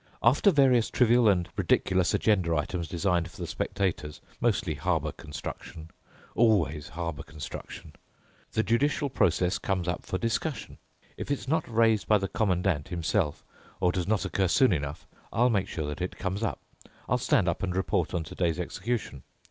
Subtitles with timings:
[0.23, 8.63] After various trivial and ridiculous agenda items designed for the spectators—mostly harbour construction—always harbour construction—the
[8.63, 10.79] judicial process comes up for discussion.
[11.17, 13.45] If it's not raised by the Commandant himself
[13.79, 16.59] or does not occur soon enough, I'll make sure that it comes up.
[17.07, 19.21] I'll stand up and report on today's execution.